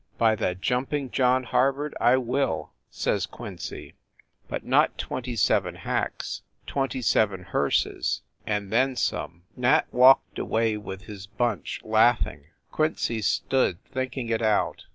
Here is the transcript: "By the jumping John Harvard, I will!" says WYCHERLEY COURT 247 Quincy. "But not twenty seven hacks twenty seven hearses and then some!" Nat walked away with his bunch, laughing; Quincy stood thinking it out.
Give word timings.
"By 0.17 0.35
the 0.35 0.55
jumping 0.55 1.11
John 1.11 1.43
Harvard, 1.43 1.93
I 2.01 2.17
will!" 2.17 2.71
says 2.89 3.27
WYCHERLEY 3.27 3.29
COURT 3.29 3.37
247 3.37 3.91
Quincy. 3.91 3.95
"But 4.47 4.65
not 4.67 4.97
twenty 4.97 5.35
seven 5.35 5.75
hacks 5.75 6.41
twenty 6.65 7.01
seven 7.03 7.43
hearses 7.43 8.23
and 8.43 8.71
then 8.71 8.95
some!" 8.95 9.43
Nat 9.57 9.85
walked 9.91 10.39
away 10.39 10.75
with 10.75 11.03
his 11.03 11.27
bunch, 11.27 11.81
laughing; 11.83 12.45
Quincy 12.71 13.21
stood 13.21 13.77
thinking 13.91 14.29
it 14.29 14.41
out. 14.41 14.85